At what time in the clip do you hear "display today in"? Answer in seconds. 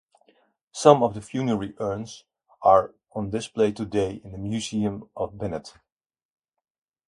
3.29-4.31